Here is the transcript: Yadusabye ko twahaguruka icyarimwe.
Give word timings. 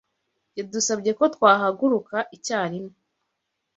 Yadusabye 0.57 1.11
ko 1.19 1.23
twahaguruka 1.35 2.17
icyarimwe. 2.35 2.95